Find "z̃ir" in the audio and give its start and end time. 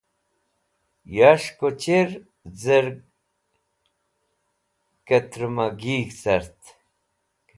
2.59-2.85